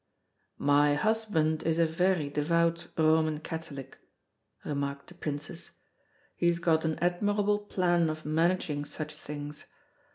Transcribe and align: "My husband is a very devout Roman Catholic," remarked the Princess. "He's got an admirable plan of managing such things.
"My 0.57 0.95
husband 0.95 1.61
is 1.61 1.77
a 1.77 1.85
very 1.85 2.27
devout 2.27 2.87
Roman 2.97 3.39
Catholic," 3.39 3.99
remarked 4.65 5.05
the 5.09 5.13
Princess. 5.13 5.69
"He's 6.35 6.57
got 6.57 6.83
an 6.85 6.97
admirable 6.97 7.59
plan 7.59 8.09
of 8.09 8.25
managing 8.25 8.83
such 8.85 9.13
things. 9.13 9.65